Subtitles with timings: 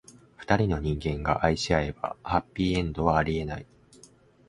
[0.35, 3.67] 二人の人間が愛し合えば、ハッピーエンドはありえない。